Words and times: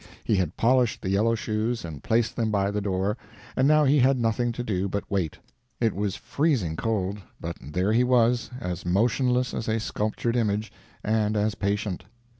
He 0.23 0.37
had 0.37 0.57
polished 0.57 1.03
the 1.03 1.11
yellow 1.11 1.35
shoes 1.35 1.85
and 1.85 2.01
placed 2.03 2.35
them 2.35 2.49
by 2.49 2.71
the 2.71 2.81
door, 2.81 3.17
and 3.55 3.67
now 3.67 3.83
he 3.83 3.99
had 3.99 4.17
nothing 4.17 4.51
to 4.53 4.63
do 4.63 4.89
but 4.89 5.03
wait. 5.11 5.37
It 5.79 5.93
was 5.93 6.15
freezing 6.15 6.75
cold, 6.75 7.19
but 7.39 7.57
there 7.61 7.93
he 7.93 8.03
was, 8.03 8.49
as 8.59 8.83
motionless 8.83 9.53
as 9.53 9.67
a 9.69 9.79
sculptured 9.79 10.35
image, 10.35 10.71
and 11.03 11.37
as 11.37 11.53
patient. 11.53 12.05